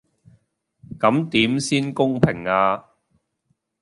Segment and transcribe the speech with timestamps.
[0.99, 2.85] 咁點先公平呀?